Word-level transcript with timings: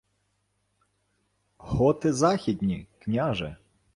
—Готи 1.57 2.11
західні, 2.13 2.87
княже. 2.99 3.57